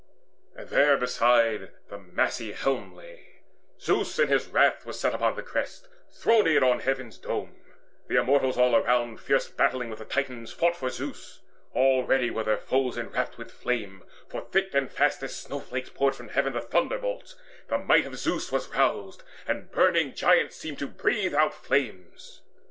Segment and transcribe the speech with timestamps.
[0.55, 3.25] And therebeside the massy helmet lay.
[3.79, 7.63] Zeus in his wrath was set upon the crest Throned on heaven's dome;
[8.07, 11.41] the Immortals all around Fierce battling with the Titans fought for Zeus.
[11.75, 16.29] Already were their foes enwrapped with flame, For thick and fast as snowflakes poured from
[16.29, 17.35] heaven The thunderbolts:
[17.67, 22.41] the might of Zeus was roused, And burning giants seemed to breathe out flames.